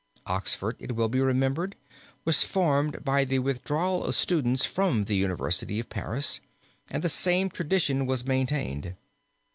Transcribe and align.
Oxford, 0.25 0.77
it 0.79 0.95
will 0.95 1.09
be 1.09 1.21
remembered, 1.21 1.75
was 2.25 2.41
formed 2.43 3.03
by 3.05 3.23
the 3.23 3.37
withdrawal 3.37 4.03
of 4.03 4.15
students 4.15 4.65
from 4.65 5.03
the 5.03 5.15
University 5.15 5.79
of 5.79 5.89
Paris, 5.91 6.39
and 6.89 7.03
the 7.03 7.07
same 7.07 7.51
tradition 7.51 8.07
was 8.07 8.25
maintained. 8.25 8.95